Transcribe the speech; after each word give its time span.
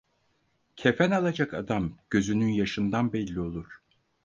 Kefen 0.75 1.11
alacak 1.11 1.53
adam 1.53 1.97
gözünün 2.09 2.47
yaşından 2.47 3.13
belli 3.13 3.39
olur. 3.39 3.81